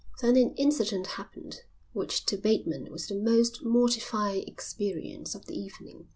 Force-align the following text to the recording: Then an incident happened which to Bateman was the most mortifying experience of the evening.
Then 0.19 0.35
an 0.35 0.55
incident 0.55 1.05
happened 1.05 1.61
which 1.93 2.25
to 2.25 2.35
Bateman 2.35 2.91
was 2.91 3.05
the 3.05 3.13
most 3.13 3.63
mortifying 3.63 4.47
experience 4.47 5.35
of 5.35 5.45
the 5.45 5.53
evening. 5.55 6.07